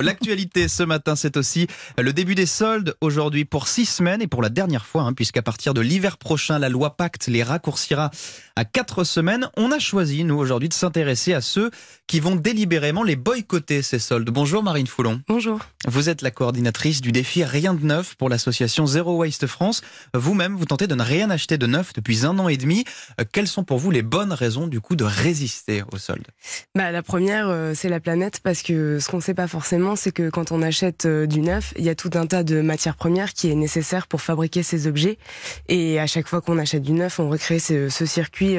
[0.00, 1.66] L'actualité ce matin, c'est aussi
[1.98, 5.42] le début des soldes aujourd'hui pour six semaines et pour la dernière fois, hein, puisqu'à
[5.42, 8.10] partir de l'hiver prochain, la loi Pacte les raccourcira
[8.56, 9.48] à quatre semaines.
[9.56, 11.70] On a choisi, nous, aujourd'hui, de s'intéresser à ceux
[12.06, 14.30] qui vont délibérément les boycotter, ces soldes.
[14.30, 15.20] Bonjour Marine Foulon.
[15.28, 15.60] Bonjour.
[15.86, 19.82] Vous êtes la coordinatrice du défi Rien de neuf pour l'association Zero Waste France.
[20.14, 22.84] Vous-même, vous tentez de ne rien acheter de neuf depuis un an et demi.
[23.20, 26.26] Euh, quelles sont pour vous les bonnes raisons, du coup, de résister aux soldes?
[26.74, 29.89] Bah, La première, euh, c'est la planète, parce que ce qu'on ne sait pas forcément,
[29.96, 32.60] c'est que quand on achète euh, du neuf, il y a tout un tas de
[32.60, 35.18] matières premières qui est nécessaire pour fabriquer ces objets.
[35.68, 38.56] Et à chaque fois qu'on achète du neuf, on recrée ce, ce circuit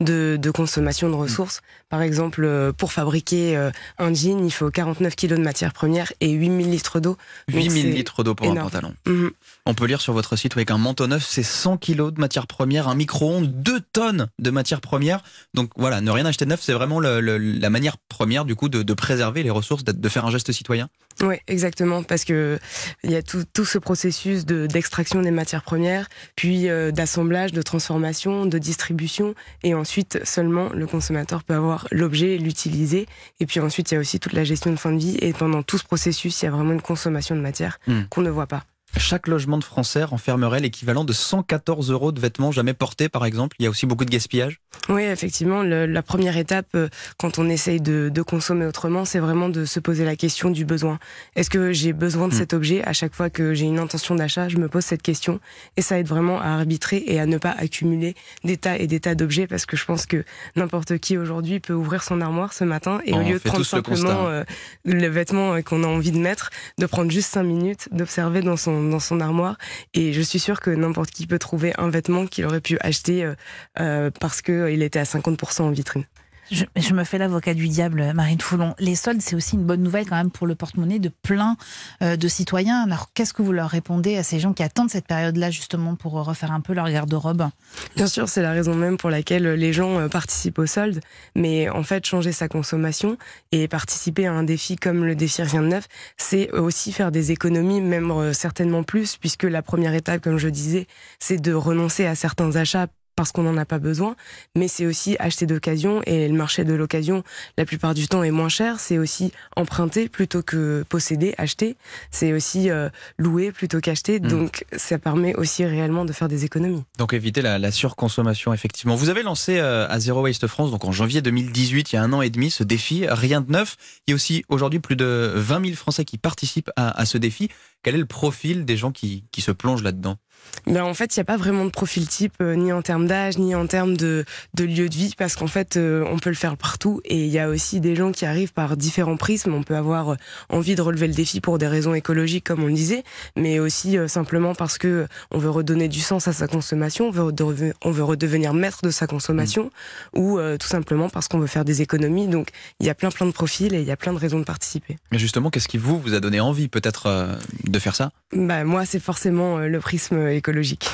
[0.00, 1.62] de, de, consommation de ressources.
[1.88, 3.56] Par exemple, pour fabriquer
[3.98, 7.16] un jean, il faut 49 kg de matières premières et 8000 litres d'eau.
[7.48, 8.94] 8000 litres d'eau pour un pantalon.
[9.06, 9.30] Mhm.
[9.64, 12.48] On peut lire sur votre site avec un manteau neuf, c'est 100 kg de matières
[12.48, 15.22] premières, un micro-ondes, 2 tonnes de matières premières.
[15.54, 18.82] Donc voilà, ne rien acheter de neuf, c'est vraiment la manière première du coup de,
[18.82, 20.88] de préserver les ressources, de faire un geste citoyen.
[21.20, 22.58] Oui, exactement, parce que
[23.04, 27.62] il y a tout, tout ce processus d'extraction des matières premières, puis euh, d'assemblage, de
[27.62, 33.06] transformation, de distribution, et ensuite seulement le consommateur peut avoir l'objet, l'utiliser,
[33.38, 35.32] et puis ensuite il y a aussi toute la gestion de fin de vie, et
[35.32, 38.02] pendant tout ce processus, il y a vraiment une consommation de matière hmm.
[38.10, 38.64] qu'on ne voit pas.
[38.96, 43.56] Chaque logement de Français renfermerait l'équivalent de 114 euros de vêtements jamais portés, par exemple.
[43.58, 44.61] Il y a aussi beaucoup de gaspillage.
[44.88, 45.62] Oui, effectivement.
[45.62, 50.04] la première étape, euh, quand on essaye de, consommer autrement, c'est vraiment de se poser
[50.04, 50.98] la question du besoin.
[51.36, 52.38] Est-ce que j'ai besoin de hmm.
[52.38, 52.82] cet objet?
[52.84, 55.40] À chaque fois que j'ai une intention d'achat, je me pose cette question.
[55.76, 58.14] Et ça aide vraiment à arbitrer et à ne pas accumuler
[58.44, 60.24] des tas et des tas d'objets, parce que je pense que
[60.56, 64.26] n'importe qui aujourd'hui peut ouvrir son armoire ce matin et au lieu de prendre simplement
[64.28, 64.44] euh,
[64.84, 68.56] le vêtement euh, qu'on a envie de mettre, de prendre juste cinq minutes, d'observer dans
[68.56, 69.56] son dans son armoire.
[69.94, 73.24] Et je suis sûre que n'importe qui peut trouver un vêtement qu'il aurait pu acheter
[73.24, 73.34] euh,
[73.80, 76.04] euh, parce qu'il était à 50% en vitrine.
[76.52, 78.74] Je, me fais l'avocat du diable, Marine Foulon.
[78.78, 81.56] Les soldes, c'est aussi une bonne nouvelle quand même pour le porte-monnaie de plein
[82.02, 82.82] euh, de citoyens.
[82.82, 86.12] Alors, qu'est-ce que vous leur répondez à ces gens qui attendent cette période-là justement pour
[86.12, 87.48] refaire un peu leur garde-robe?
[87.96, 91.00] Bien sûr, c'est la raison même pour laquelle les gens euh, participent aux soldes.
[91.34, 93.16] Mais en fait, changer sa consommation
[93.50, 95.88] et participer à un défi comme le défi Rien de Neuf,
[96.18, 100.48] c'est aussi faire des économies, même euh, certainement plus, puisque la première étape, comme je
[100.48, 100.86] disais,
[101.18, 104.16] c'est de renoncer à certains achats parce qu'on n'en a pas besoin,
[104.56, 107.22] mais c'est aussi acheter d'occasion et le marché de l'occasion,
[107.58, 108.80] la plupart du temps, est moins cher.
[108.80, 111.76] C'est aussi emprunter plutôt que posséder, acheter.
[112.10, 114.20] C'est aussi euh, louer plutôt qu'acheter.
[114.20, 114.28] Hmm.
[114.28, 116.84] Donc ça permet aussi réellement de faire des économies.
[116.98, 118.96] Donc éviter la, surconsommation, effectivement.
[118.96, 122.02] Vous avez lancé euh, à Zero Waste France, donc en janvier 2018, il y a
[122.02, 123.06] un an et demi, ce défi.
[123.08, 123.76] Rien de neuf.
[124.06, 127.48] Il y a aussi aujourd'hui plus de 20 000 Français qui participent à, ce défi.
[127.82, 130.18] Quel est le profil des gens qui se plongent là-dedans?
[130.66, 133.06] Ben en fait, il n'y a pas vraiment de profil type, euh, ni en termes
[133.06, 136.30] d'âge, ni en termes de, de lieu de vie, parce qu'en fait, euh, on peut
[136.30, 137.00] le faire partout.
[137.04, 139.54] Et il y a aussi des gens qui arrivent par différents prismes.
[139.54, 140.16] On peut avoir euh,
[140.50, 143.02] envie de relever le défi pour des raisons écologiques, comme on le disait,
[143.36, 147.74] mais aussi simplement parce que on veut redonner du sens à sa consommation, on veut,
[147.82, 149.70] on veut redevenir maître de sa consommation,
[150.14, 150.18] mmh.
[150.18, 152.28] ou tout simplement parce qu'on veut faire des économies.
[152.28, 152.48] Donc,
[152.80, 154.44] il y a plein plein de profils et il y a plein de raisons de
[154.44, 154.96] participer.
[155.10, 158.12] Mais justement, qu'est-ce qui vous vous a donné envie, peut-être, de faire ça?
[158.32, 160.88] Bah moi, c'est forcément le prisme écologique.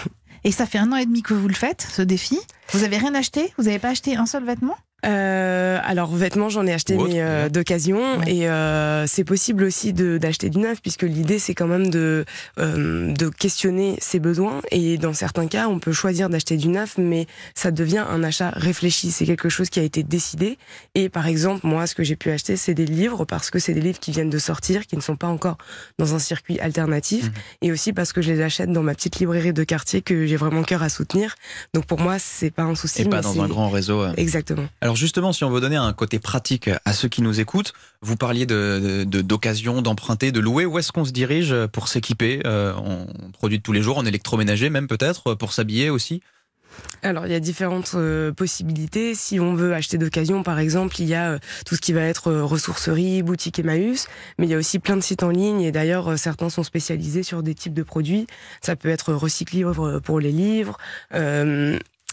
[0.44, 2.38] Et ça fait un an et demi que vous le faites, ce défi.
[2.72, 4.76] Vous avez rien acheté Vous n'avez pas acheté un seul vêtement?
[5.06, 8.20] Euh, alors vêtements, j'en ai acheté mais euh, d'occasion.
[8.26, 12.24] Et euh, c'est possible aussi d'acheter du neuf puisque l'idée c'est quand même de
[12.58, 14.60] euh, de questionner ses besoins.
[14.70, 18.50] Et dans certains cas on peut choisir d'acheter du neuf mais ça devient un achat
[18.50, 20.58] réfléchi, c'est quelque chose qui a été décidé.
[20.94, 23.74] Et par exemple moi ce que j'ai pu acheter c'est des livres parce que c'est
[23.74, 25.58] des livres qui viennent de sortir qui ne sont pas encore
[25.98, 27.26] dans un circuit alternatif.
[27.26, 27.32] Mhm.
[27.62, 30.36] et aussi parce que je les achète dans ma petite librairie de quartier que j'ai
[30.36, 31.36] vraiment cœur à soutenir.
[31.72, 34.66] Donc pour moi c'est pas un souci et pas dans un grand réseau exactement.
[34.80, 38.16] alors justement, si on veut donner un côté pratique à ceux qui nous écoutent, vous
[38.16, 40.66] parliez d'occasion, d'emprunter, de louer.
[40.66, 44.06] Où est-ce qu'on se dirige pour s'équiper euh, On produit de tous les jours, en
[44.06, 46.22] électroménager même peut-être, pour s'habiller aussi?
[47.02, 49.16] Alors, il y a différentes euh, possibilités.
[49.16, 52.02] Si on veut acheter d'occasion, par exemple, il y a euh, tout ce qui va
[52.02, 54.06] être ressourcerie, boutique Emmaüs,
[54.38, 57.24] mais il y a aussi plein de sites en ligne et d'ailleurs, certains sont spécialisés
[57.24, 58.28] sur des types de produits.
[58.60, 59.64] Ça peut être recyclé
[60.04, 60.78] pour les livres,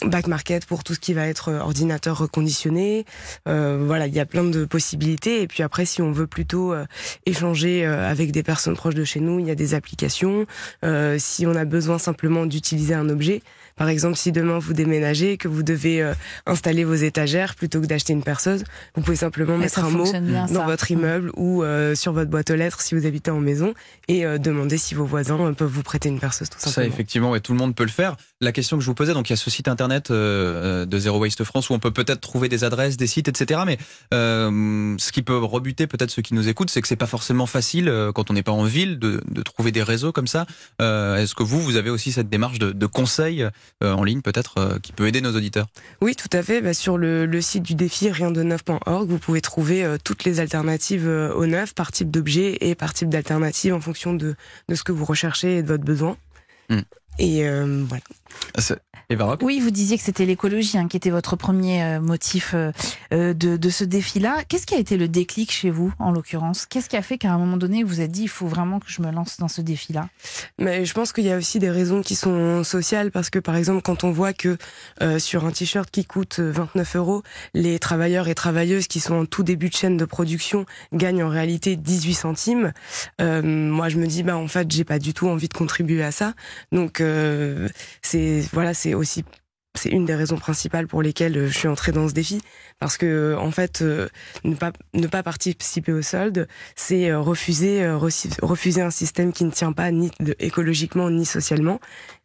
[0.03, 3.05] back market pour tout ce qui va être euh, ordinateur reconditionné.
[3.47, 5.41] Euh, voilà, il y a plein de possibilités.
[5.41, 6.85] Et puis après, si on veut plutôt euh,
[7.25, 10.45] échanger euh, avec des personnes proches de chez nous, il y a des applications.
[11.17, 13.41] si on a besoin simplement d'utiliser un objet,
[13.75, 16.13] par exemple, si demain vous déménagez et que vous devez
[16.45, 18.63] installer vos étagères plutôt que d'acheter une perceuse,
[18.95, 20.11] vous pouvez simplement mettre un mot
[20.51, 21.63] dans votre immeuble ou
[21.95, 23.73] sur votre boîte aux lettres si vous habitez en maison
[24.07, 26.73] et demander si vos voisins peuvent vous prêter une perceuse tout simplement.
[26.73, 28.15] Ça, effectivement, et tout le monde peut le faire.
[28.41, 30.85] La question que je vous posais, donc il y a ce site internet internet euh,
[30.85, 33.61] de Zero Waste France où on peut peut-être trouver des adresses, des sites, etc.
[33.65, 33.77] Mais
[34.13, 37.45] euh, ce qui peut rebuter peut-être ceux qui nous écoutent, c'est que c'est pas forcément
[37.45, 40.47] facile euh, quand on n'est pas en ville de, de, trouver des réseaux comme ça.
[40.81, 43.49] Euh, Est-ce que vous, vous avez aussi cette démarche de, de conseil euh,
[43.81, 45.67] en ligne peut-être euh, qui peut aider nos auditeurs
[46.01, 46.61] Oui, tout à fait.
[46.61, 50.23] Bah, sur le, le, site du défi rien de neuf.org, vous pouvez trouver euh, toutes
[50.23, 54.35] les alternatives euh, au neuf par type d'objet et par type d'alternative en fonction de,
[54.69, 56.17] de ce que vous recherchez et de votre besoin.
[56.69, 56.79] Mm.
[57.19, 58.03] Et euh, voilà.
[59.09, 62.71] Eva Oui, vous disiez que c'était l'écologie hein, qui était votre premier euh, motif euh,
[63.13, 64.43] euh, de, de, ce défi-là.
[64.47, 66.65] Qu'est-ce qui a été le déclic chez vous, en l'occurrence?
[66.65, 68.79] Qu'est-ce qui a fait qu'à un moment donné, vous vous êtes dit, il faut vraiment
[68.79, 70.09] que je me lance dans ce défi-là?
[70.57, 73.55] Mais je pense qu'il y a aussi des raisons qui sont sociales, parce que par
[73.55, 74.57] exemple, quand on voit que
[75.03, 77.23] euh, sur un t-shirt qui coûte 29 euros,
[77.53, 81.29] les travailleurs et travailleuses qui sont en tout début de chaîne de production gagnent en
[81.29, 82.73] réalité 18 centimes,
[83.21, 86.03] euh, moi je me dis, bah en fait, j'ai pas du tout envie de contribuer
[86.03, 86.33] à ça.
[86.71, 87.69] Donc euh,
[88.01, 89.23] c'est voilà, c'est aussi
[89.75, 92.41] c'est une des raisons principales pour lesquelles je suis entrée dans ce défi
[92.79, 94.07] parce que en fait euh,
[94.43, 99.43] ne pas ne pas participer au solde c'est euh, refuser euh, refuser un système qui
[99.43, 101.79] ne tient pas ni écologiquement ni socialement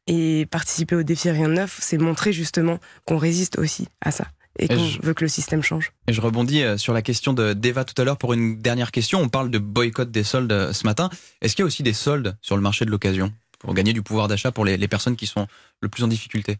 [0.06, 4.26] et participer au défi rien de neuf c'est montrer justement qu'on résiste aussi à ça
[4.59, 5.00] et qu'on je...
[5.00, 5.93] veut que le système change.
[6.09, 9.21] Et je rebondis sur la question de d'Eva tout à l'heure pour une dernière question.
[9.21, 11.09] On parle de boycott des soldes ce matin.
[11.41, 13.33] Est-ce qu'il y a aussi des soldes sur le marché de l'occasion?
[13.61, 15.47] Pour gagner du pouvoir d'achat pour les, personnes qui sont
[15.81, 16.57] le plus en difficulté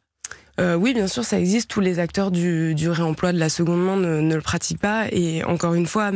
[0.59, 1.71] euh, oui, bien sûr, ça existe.
[1.71, 5.07] Tous les acteurs du, du réemploi de la seconde main ne, ne, le pratiquent pas.
[5.11, 6.11] Et encore une fois,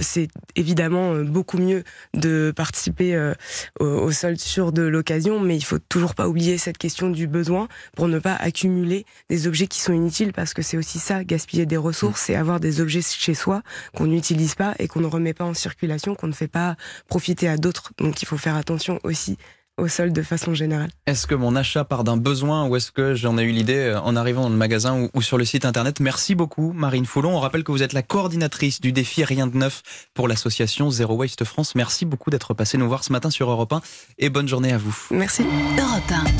[0.00, 1.84] c'est évidemment euh, beaucoup mieux
[2.14, 3.34] de participer euh,
[3.78, 7.26] au, au solde sur de l'occasion, mais il faut toujours pas oublier cette question du
[7.26, 11.22] besoin pour ne pas accumuler des objets qui sont inutiles, parce que c'est aussi ça,
[11.22, 13.62] gaspiller des ressources, c'est avoir des objets chez soi
[13.94, 16.76] qu'on n'utilise pas et qu'on ne remet pas en circulation, qu'on ne fait pas
[17.08, 17.92] profiter à d'autres.
[17.98, 19.36] Donc il faut faire attention aussi
[19.80, 20.90] au sol de façon générale.
[21.06, 24.16] Est-ce que mon achat part d'un besoin ou est-ce que j'en ai eu l'idée en
[24.16, 26.00] arrivant dans le magasin ou, ou, sur le site internet?
[26.00, 27.36] Merci beaucoup Marine Foulon.
[27.36, 29.82] On rappelle que vous êtes la coordinatrice du défi Rien de Neuf
[30.14, 31.74] pour l'association Zero Waste France.
[31.74, 33.80] Merci beaucoup d'être passé nous voir ce matin sur Europe 1
[34.18, 34.96] et bonne journée à vous.
[35.10, 35.42] Merci.
[35.78, 36.30] Europe 1.